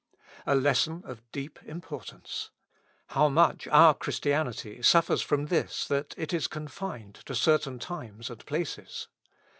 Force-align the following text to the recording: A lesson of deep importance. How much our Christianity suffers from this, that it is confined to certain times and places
A 0.47 0.55
lesson 0.55 1.03
of 1.05 1.21
deep 1.31 1.59
importance. 1.63 2.49
How 3.09 3.29
much 3.29 3.67
our 3.67 3.93
Christianity 3.93 4.81
suffers 4.81 5.21
from 5.21 5.45
this, 5.45 5.87
that 5.89 6.15
it 6.17 6.33
is 6.33 6.47
confined 6.47 7.13
to 7.27 7.35
certain 7.35 7.77
times 7.77 8.31
and 8.31 8.43
places 8.43 9.09